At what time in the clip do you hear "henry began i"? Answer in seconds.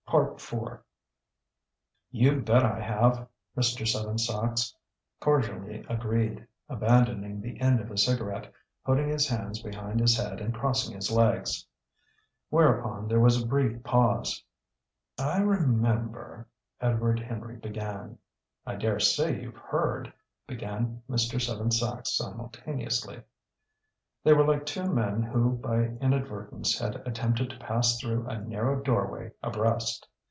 17.21-18.75